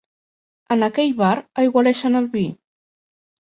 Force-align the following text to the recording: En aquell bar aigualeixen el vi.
En 0.75 0.85
aquell 0.87 1.13
bar 1.19 1.29
aigualeixen 1.65 2.21
el 2.21 2.31
vi. 2.33 2.43